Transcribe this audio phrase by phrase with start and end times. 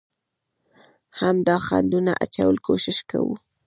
[1.19, 3.35] هم د خنډانو اچولو کوشش کوو،